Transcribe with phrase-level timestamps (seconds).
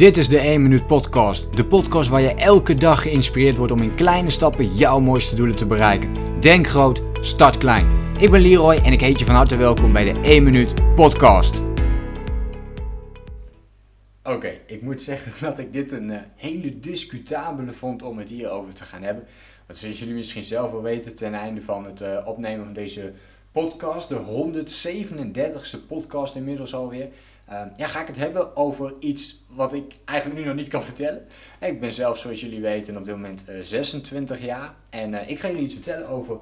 [0.00, 1.56] Dit is de 1 Minuut Podcast.
[1.56, 5.56] De podcast waar je elke dag geïnspireerd wordt om in kleine stappen jouw mooiste doelen
[5.56, 6.40] te bereiken.
[6.40, 7.86] Denk groot, start klein.
[8.18, 11.62] Ik ben Leroy en ik heet je van harte welkom bij de 1 Minuut Podcast.
[14.22, 18.74] Oké, ik moet zeggen dat ik dit een uh, hele discutabele vond om het hierover
[18.74, 19.24] te gaan hebben.
[19.66, 23.12] Want zoals jullie misschien zelf wel weten, ten einde van het uh, opnemen van deze
[23.52, 27.08] podcast, de 137ste podcast inmiddels alweer
[27.76, 31.26] ja, ga ik het hebben over iets wat ik eigenlijk nu nog niet kan vertellen.
[31.60, 34.74] Ik ben zelf, zoals jullie weten, op dit moment 26 eh, jaar.
[34.90, 36.38] En uh, ik ga jullie iets vertellen over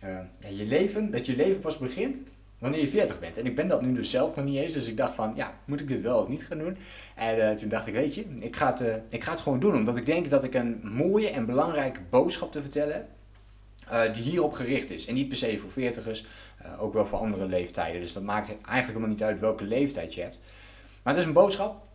[0.00, 2.16] ja, je leven, dat je leven pas begint
[2.58, 3.38] wanneer je 40 bent.
[3.38, 5.54] En ik ben dat nu dus zelf nog niet eens, dus ik dacht van, ja,
[5.64, 6.76] moet ik dit wel of niet gaan doen?
[7.14, 9.96] En toen dacht ik, weet je, ik ga, het, ik ga het gewoon doen, omdat
[9.96, 13.06] ik denk dat ik een mooie en belangrijke boodschap te vertellen heb.
[13.92, 15.06] Uh, die hierop gericht is.
[15.06, 16.26] En niet per se voor veertigers,
[16.62, 18.00] uh, ook wel voor andere leeftijden.
[18.00, 20.40] Dus dat maakt eigenlijk helemaal niet uit welke leeftijd je hebt.
[21.02, 21.86] Maar het is een boodschap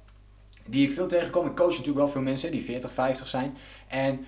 [0.67, 1.47] die ik veel tegenkom.
[1.47, 3.57] Ik coach natuurlijk wel veel mensen die 40, 50 zijn.
[3.87, 4.25] En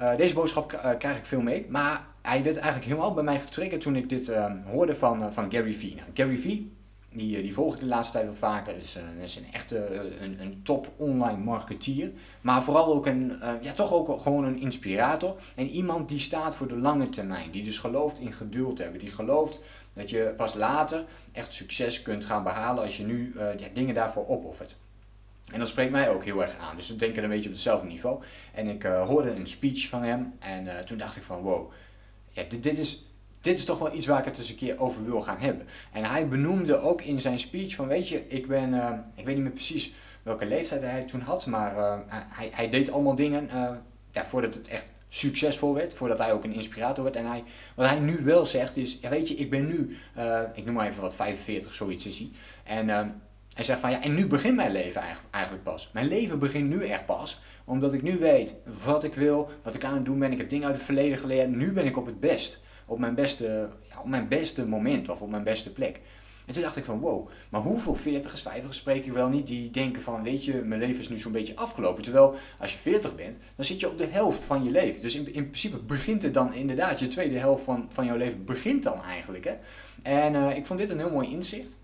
[0.00, 1.66] uh, deze boodschap krijg ik veel mee.
[1.68, 5.52] Maar hij werd eigenlijk helemaal bij mij getriggerd toen ik dit ehm, hoorde van, van
[5.52, 5.94] Gary Vee.
[5.94, 6.72] Nou, Gary Vee
[7.12, 8.74] die, eh, die volg ik de laatste tijd wat vaker.
[8.74, 12.10] Dus, uh, is een echte eh, een, een top online marketeer.
[12.40, 15.36] Maar vooral ook een, ja, toch ook gewoon een inspirator.
[15.54, 17.50] En iemand die staat voor de lange termijn.
[17.50, 19.00] Die dus gelooft in geduld hebben.
[19.00, 19.60] Die gelooft
[19.92, 24.28] dat je pas later echt succes kunt gaan behalen als je nu ja, dingen daarvoor
[24.28, 24.76] opoffert.
[25.52, 26.76] En dat spreekt mij ook heel erg aan.
[26.76, 28.22] Dus we denken een beetje op hetzelfde niveau.
[28.54, 30.32] En ik hoorde een speech van hem.
[30.38, 31.70] En toen dacht ik van wow.
[32.28, 33.09] Ja, dit, dit is
[33.40, 35.66] dit is toch wel iets waar ik het eens een keer over wil gaan hebben.
[35.92, 39.34] En hij benoemde ook in zijn speech van, weet je, ik ben, uh, ik weet
[39.34, 43.48] niet meer precies welke leeftijd hij toen had, maar uh, hij, hij deed allemaal dingen
[43.54, 43.70] uh,
[44.10, 47.16] ja, voordat het echt succesvol werd, voordat hij ook een inspirator werd.
[47.16, 49.96] En hij, wat hij nu wel zegt is, weet je, ik ben nu,
[50.54, 52.30] ik noem maar even wat, 45, zoiets is hij.
[52.64, 52.88] En
[53.54, 55.90] hij zegt van, ja, en nu begint mijn leven eigenlijk pas.
[55.92, 58.54] Mijn leven begint nu echt pas, omdat ik nu weet
[58.84, 60.32] wat ik wil, wat ik aan het doen ben.
[60.32, 62.60] Ik heb dingen uit het verleden geleerd, nu ben ik op het best
[62.90, 66.00] op mijn beste, ja, op mijn beste moment of op mijn beste plek.
[66.46, 69.70] En toen dacht ik van wow, maar hoeveel 40ers, 50ers spreek ik wel niet die
[69.70, 72.02] denken van weet je, mijn leven is nu zo'n beetje afgelopen.
[72.02, 75.02] Terwijl als je 40 bent, dan zit je op de helft van je leven.
[75.02, 78.44] Dus in, in principe begint het dan inderdaad, je tweede helft van, van jouw leven
[78.44, 79.44] begint dan eigenlijk.
[79.44, 79.54] Hè?
[80.02, 81.76] En uh, ik vond dit een heel mooi inzicht.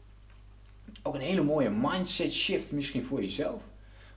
[1.03, 3.63] Ook een hele mooie mindset shift misschien voor jezelf.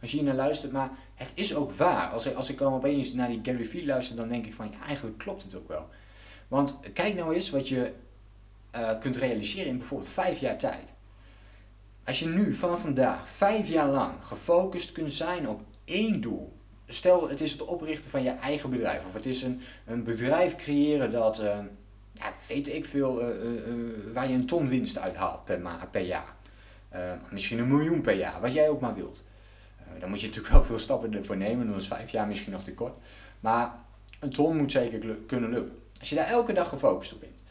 [0.01, 2.09] Als je hier naar luistert, maar het is ook waar.
[2.09, 4.69] Als ik, als ik dan opeens naar die Gary Vee luister, dan denk ik van
[4.71, 5.87] ja, eigenlijk klopt het ook wel.
[6.49, 7.91] Want kijk nou eens wat je
[8.75, 10.93] uh, kunt realiseren in bijvoorbeeld vijf jaar tijd.
[12.05, 16.57] Als je nu vanaf vandaag vijf jaar lang gefocust kunt zijn op één doel.
[16.87, 19.05] Stel, het is het oprichten van je eigen bedrijf.
[19.05, 21.57] Of het is een, een bedrijf creëren dat, uh,
[22.13, 25.61] ja, weet ik veel, uh, waar je een ton winst uithaalt per,
[25.91, 26.35] per jaar.
[27.31, 29.23] misschien een miljoen per jaar, wat jij ook maar wilt.
[29.99, 32.63] dan moet je natuurlijk wel veel stappen ervoor nemen, dan is vijf jaar misschien nog
[32.63, 32.97] te kort.
[33.39, 33.71] Maar
[34.19, 35.77] een ton moet zeker kunnen lukken.
[35.99, 37.43] Als je daar elke dag gefocust op bent.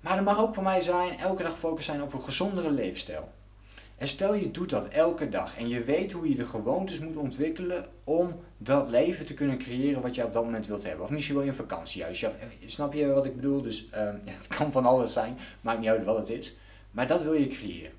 [0.00, 3.28] Maar het mag ook voor mij zijn, elke dag gefocust zijn op een gezondere leefstijl.
[3.96, 7.16] En stel je doet dat elke dag en je weet hoe je de gewoontes moet
[7.16, 11.04] ontwikkelen om dat leven te kunnen creëren wat je op dat moment wilt hebben.
[11.04, 12.26] Of misschien wil je een vakantiehuisje.
[12.26, 13.62] Of, eh, snap je wat ik bedoel?
[13.62, 16.56] Dus ja, het kan van alles zijn, maakt niet uit wat het is.
[16.90, 17.92] Maar dat wil je creëren.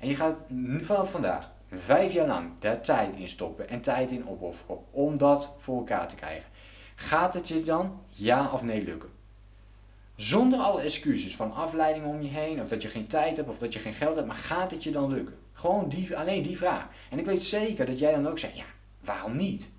[0.00, 0.36] En je gaat
[0.80, 5.54] vanaf vandaag vijf jaar lang daar tijd in stoppen en tijd in opofferen om dat
[5.58, 6.50] voor elkaar te krijgen.
[7.02, 9.10] Gaat het je dan ja of nee lukken?
[10.16, 13.58] Zonder alle excuses van afleiding om je heen, of dat je geen tijd hebt, of
[13.58, 15.36] dat je geen geld hebt, maar gaat het je dan lukken?
[15.52, 16.86] Gewoon die, alleen die vraag.
[17.10, 18.64] En ik weet zeker dat jij dan ook zegt, ja,
[19.00, 19.70] waarom niet?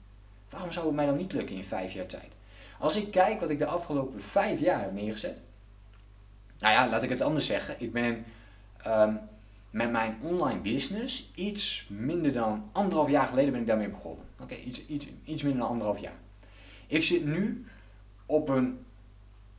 [0.50, 2.32] Waarom zou het mij dan niet lukken in vijf jaar tijd?
[2.80, 5.38] Als ik kijk wat ik de afgelopen vijf jaar heb neergezet,
[6.60, 7.76] nou ja, laat ik het anders zeggen.
[7.78, 8.26] Ik ben
[8.88, 9.20] um,
[9.70, 14.26] met mijn online business iets minder dan anderhalf jaar geleden ben ik daarmee begonnen.
[14.40, 16.22] Oké, iets, iets, iets minder dan anderhalf jaar.
[16.94, 17.66] Ik zit nu
[18.26, 18.86] op een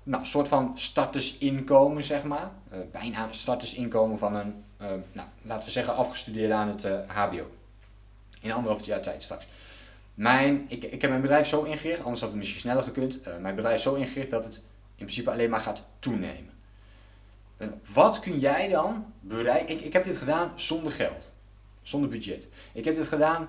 [0.02, 2.50] nou, soort van startersinkomen, zeg maar.
[2.72, 7.50] Uh, bijna startersinkomen van een, uh, nou, laten we zeggen, afgestudeerde aan het HBO.
[8.40, 9.46] In anderhalf jaar tijd straks.
[10.14, 13.18] Mijn, ik, ik heb mijn bedrijf zo ingericht, anders had het misschien sneller gekund.
[13.40, 14.54] mijn bedrijf zo ingericht dat het
[14.96, 16.52] in principe alleen maar gaat toenemen.
[17.94, 19.74] wat kun jij dan bereiken?
[19.74, 21.30] Ik, ik heb dit gedaan zonder geld,
[21.82, 22.48] zonder budget.
[22.72, 23.48] Ik heb dit gedaan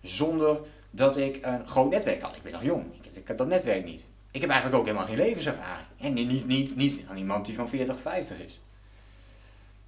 [0.00, 0.60] zonder
[0.94, 2.36] dat ik een groot netwerk had.
[2.36, 4.04] Ik ben nog jong, ik, ik heb dat netwerk niet.
[4.30, 5.86] Ik heb eigenlijk ook helemaal geen levenservaring.
[5.96, 8.60] En niet, niet, niet aan iemand die van 40, 50 is.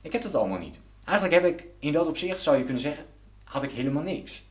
[0.01, 0.81] Ik heb dat allemaal niet.
[1.05, 3.05] Eigenlijk heb ik in dat opzicht, zou je kunnen zeggen,
[3.45, 4.45] had ik helemaal niks.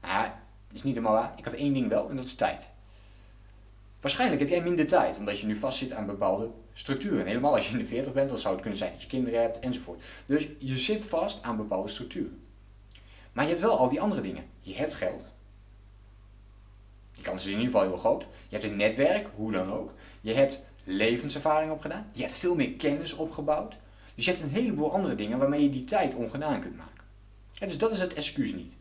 [0.00, 0.22] Nou
[0.66, 1.32] dat is niet helemaal waar.
[1.36, 2.68] Ik had één ding wel en dat is tijd.
[4.00, 7.26] Waarschijnlijk heb jij minder tijd, omdat je nu vastzit aan bepaalde structuren.
[7.26, 9.40] helemaal als je in de 40 bent, dan zou het kunnen zijn dat je kinderen
[9.40, 10.02] hebt enzovoort.
[10.26, 12.40] Dus je zit vast aan bepaalde structuren.
[13.36, 14.44] Maar je hebt wel al die andere dingen.
[14.60, 15.24] Je hebt geld.
[17.14, 18.22] Die kans is in ieder geval heel groot.
[18.22, 19.92] Je hebt een netwerk, hoe dan ook.
[20.20, 22.10] Je hebt levenservaring opgedaan.
[22.12, 23.76] Je hebt veel meer kennis opgebouwd.
[24.14, 27.04] Dus je hebt een heleboel andere dingen waarmee je die tijd ongedaan kunt maken.
[27.58, 28.76] dus dat is het excuus niet.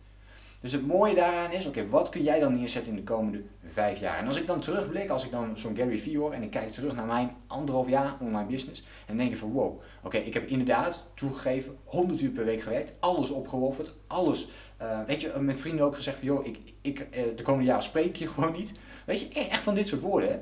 [0.66, 4.00] Dus het mooie daaraan is, oké, wat kun jij dan neerzetten in de komende vijf
[4.00, 4.18] jaar?
[4.18, 6.72] En als ik dan terugblik, als ik dan zo'n Gary Vee hoor en ik kijk
[6.72, 10.48] terug naar mijn anderhalf jaar online business, en denk ik van wow, oké, ik heb
[10.48, 14.50] inderdaad toegegeven 100 uur per week gewerkt, alles opgewofferd, alles,
[14.82, 17.84] uh, weet je, met vrienden ook gezegd van joh, ik, ik, uh, de komende jaren
[17.84, 18.74] spreek je gewoon niet.
[19.06, 20.38] Weet je, echt van dit soort woorden, hè?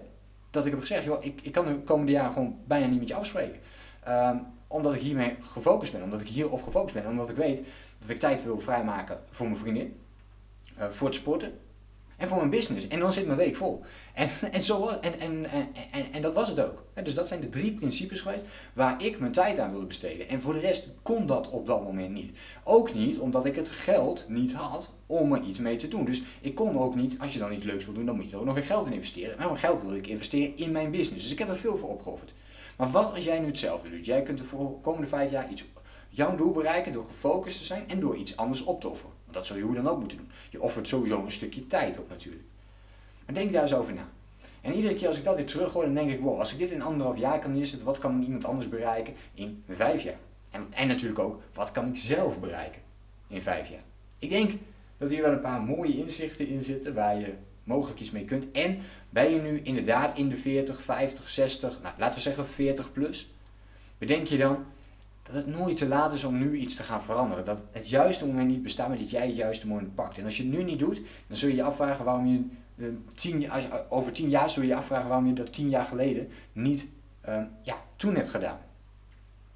[0.50, 3.08] dat ik heb gezegd, joh, ik, ik kan de komende jaren gewoon bijna niet met
[3.08, 3.60] je afspreken.
[4.08, 7.64] Um, omdat ik hiermee gefocust ben, omdat ik hierop gefocust ben, omdat ik weet
[8.00, 10.02] dat ik tijd wil vrijmaken voor mijn vriendin,
[10.80, 11.52] uh, voor het sporten
[12.18, 12.88] en voor mijn business.
[12.88, 13.82] En dan zit mijn week vol.
[14.14, 15.68] En, en, zo, en, en, en,
[16.12, 16.84] en, dat was het ook.
[17.04, 20.30] Dus dat zijn de drie principes geweest waar ik mijn tijd aan wilde besteden.
[20.30, 22.32] En voor de rest kon dat op dat moment niet.
[22.64, 26.06] Ook niet omdat ik het geld niet had om er iets mee te doen.
[26.06, 28.32] Dus ik kon ook niet, als je dan iets leuks wil doen, dan moet je
[28.32, 29.38] er ook nog weer geld in investeren.
[29.38, 31.24] Maar mijn geld wilde ik investeren in mijn business.
[31.24, 32.34] Dus ik heb er veel voor opgeofferd.
[32.78, 34.06] Maar wat als jij nu hetzelfde doet?
[34.06, 35.66] Jij kunt de komende vijf jaar iets,
[36.10, 39.14] jouw doel bereiken door gefocust te zijn en door iets anders op te offeren.
[39.34, 40.30] Dat zul je hoe dan ook moeten doen.
[40.50, 42.44] Je offert sowieso een stukje tijd op natuurlijk.
[43.26, 44.10] Maar denk daar eens over na.
[44.62, 46.72] En iedere keer als ik dat weer terughoor, dan denk ik, wow, als ik dit
[46.72, 50.18] in anderhalf jaar kan neerzetten, wat kan iemand anders bereiken in vijf jaar?
[50.52, 52.82] En, en natuurlijk ook, wat kan ik zelf bereiken
[53.28, 53.84] in vijf jaar?
[54.20, 54.52] Ik denk
[54.98, 57.34] dat hier wel een paar mooie inzichten in zitten waar je
[57.64, 58.52] mogelijk iets mee kunt.
[58.52, 58.80] En
[59.10, 63.32] ben je nu inderdaad in de 40, 50, 60, nou, laten we zeggen 40 plus,
[63.98, 64.66] bedenk je dan
[65.24, 67.46] dat het nooit te laat is om nu iets te gaan veranderen.
[67.46, 70.18] Dat het juiste moment niet bestaat, maar dat jij het juiste moment pakt.
[70.18, 72.88] En als je het nu niet doet, dan zul je je afvragen waarom je, uh,
[73.16, 76.28] tien, als, over tien jaar zul je je afvragen waarom je dat tien jaar geleden
[76.54, 76.90] niet
[77.30, 78.60] uh, ja, toen hebt gedaan.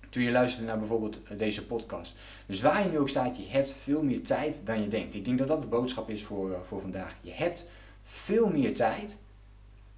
[0.09, 2.15] Toen je luisterde naar bijvoorbeeld eh, deze podcast.
[2.45, 5.15] Dus waar je nu ook staat, je hebt veel meer tijd dan je denkt.
[5.15, 7.15] Ik denk dat dat de boodschap is voor, uh, voor vandaag.
[7.21, 7.65] Je hebt
[8.03, 9.17] veel meer tijd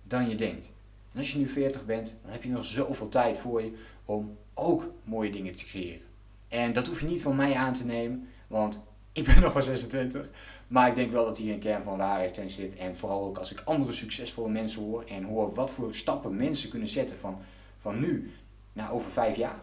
[0.04, 0.71] dan je denkt.
[1.13, 4.38] En als je nu 40 bent, dan heb je nog zoveel tijd voor je om
[4.59, 6.01] ook mooie dingen te creëren.
[6.47, 9.63] En dat hoef je niet van mij aan te nemen, want ik ben nog maar
[9.63, 10.29] 26.
[10.67, 12.75] Maar ik denk wel dat hier een kern van waarheid in zit.
[12.75, 16.69] En vooral ook als ik andere succesvolle mensen hoor en hoor wat voor stappen mensen
[16.69, 17.38] kunnen zetten van,
[17.77, 18.31] van nu
[18.73, 19.59] naar over vijf jaar.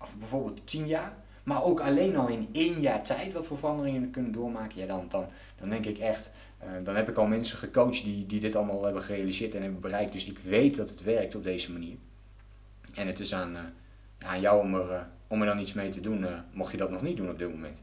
[0.00, 1.16] Of bijvoorbeeld tien jaar.
[1.42, 4.80] Maar ook alleen al in één jaar tijd wat voor veranderingen kunnen doormaken.
[4.80, 5.26] Ja, dan, dan,
[5.60, 6.30] dan denk ik echt,
[6.62, 9.80] uh, dan heb ik al mensen gecoacht die, die dit allemaal hebben gerealiseerd en hebben
[9.80, 10.12] bereikt.
[10.12, 11.96] Dus ik weet dat het werkt op deze manier.
[12.94, 13.60] En het is aan, uh,
[14.24, 16.90] aan jou om er, uh, om er dan iets mee te doen, mocht je dat
[16.90, 17.82] nog niet doen op dit moment.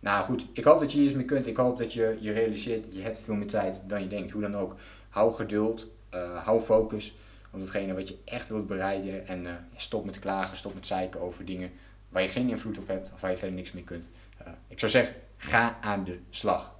[0.00, 1.46] Nou goed, ik hoop dat je iets mee kunt.
[1.46, 4.30] Ik hoop dat je je realiseert, je hebt veel meer tijd dan je denkt.
[4.30, 4.76] Hoe dan ook,
[5.08, 5.88] hou geduld,
[6.44, 7.14] hou focus
[7.50, 9.26] op datgene wat je echt wilt bereiken.
[9.26, 11.70] En stop met klagen, stop met zeiken over dingen
[12.08, 14.08] waar je geen invloed op hebt of waar je verder niks mee kunt.
[14.68, 16.74] ik zou zeggen, ga aan de slag.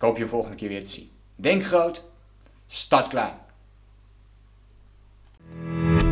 [0.00, 1.10] Ik hoop je volgende keer weer te zien.
[1.36, 2.04] Denk groot,
[2.66, 3.34] start klein.